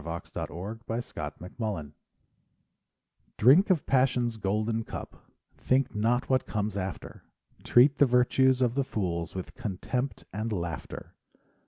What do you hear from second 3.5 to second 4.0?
of